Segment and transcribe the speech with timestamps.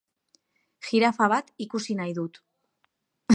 [0.87, 2.41] Jirafa bat ikusi nahi dut.